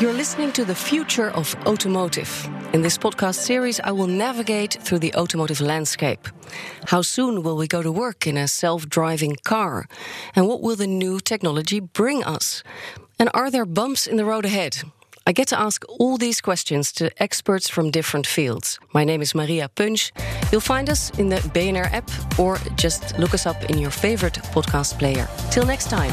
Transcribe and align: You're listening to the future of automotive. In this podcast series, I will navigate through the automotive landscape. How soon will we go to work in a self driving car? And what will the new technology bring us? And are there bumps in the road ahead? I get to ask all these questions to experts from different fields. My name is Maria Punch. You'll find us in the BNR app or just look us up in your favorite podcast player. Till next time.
You're 0.00 0.12
listening 0.12 0.50
to 0.54 0.64
the 0.64 0.74
future 0.74 1.30
of 1.30 1.54
automotive. 1.66 2.48
In 2.72 2.82
this 2.82 2.98
podcast 2.98 3.36
series, 3.36 3.78
I 3.78 3.92
will 3.92 4.08
navigate 4.08 4.72
through 4.82 4.98
the 4.98 5.14
automotive 5.14 5.60
landscape. 5.60 6.26
How 6.86 7.00
soon 7.00 7.44
will 7.44 7.56
we 7.56 7.68
go 7.68 7.80
to 7.80 7.92
work 7.92 8.26
in 8.26 8.36
a 8.36 8.48
self 8.48 8.88
driving 8.88 9.36
car? 9.44 9.86
And 10.34 10.48
what 10.48 10.62
will 10.62 10.74
the 10.74 10.88
new 10.88 11.20
technology 11.20 11.78
bring 11.78 12.24
us? 12.24 12.64
And 13.20 13.30
are 13.34 13.52
there 13.52 13.64
bumps 13.64 14.08
in 14.08 14.16
the 14.16 14.24
road 14.24 14.44
ahead? 14.44 14.82
I 15.28 15.32
get 15.32 15.46
to 15.48 15.60
ask 15.60 15.84
all 15.88 16.18
these 16.18 16.40
questions 16.40 16.90
to 16.94 17.10
experts 17.22 17.68
from 17.68 17.92
different 17.92 18.26
fields. 18.26 18.80
My 18.92 19.04
name 19.04 19.22
is 19.22 19.32
Maria 19.32 19.68
Punch. 19.68 20.12
You'll 20.50 20.60
find 20.60 20.90
us 20.90 21.10
in 21.20 21.28
the 21.28 21.36
BNR 21.54 21.88
app 21.92 22.10
or 22.36 22.58
just 22.74 23.16
look 23.16 23.32
us 23.32 23.46
up 23.46 23.70
in 23.70 23.78
your 23.78 23.92
favorite 23.92 24.40
podcast 24.52 24.98
player. 24.98 25.28
Till 25.52 25.64
next 25.64 25.88
time. 25.88 26.12